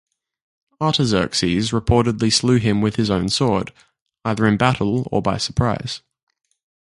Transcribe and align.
Artaxerxes 0.81 1.69
reportedly 1.69 2.33
slew 2.33 2.57
him 2.57 2.81
with 2.81 2.95
his 2.95 3.11
own 3.11 3.29
sword, 3.29 3.71
either 4.25 4.47
in 4.47 4.57
battle 4.57 5.07
or 5.11 5.21
by 5.21 5.37
surprise. 5.37 6.01